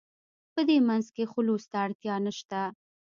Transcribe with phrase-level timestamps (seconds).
[0.53, 2.61] په دې منځ کې خلوص ته اړتیا نشته.